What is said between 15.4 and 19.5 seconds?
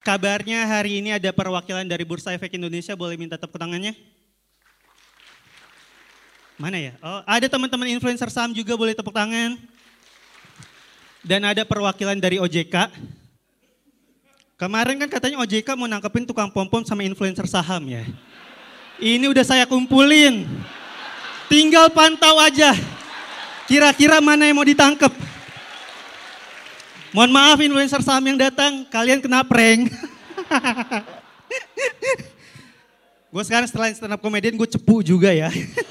OJK mau nangkepin tukang pom-pom sama influencer saham ya. Ini udah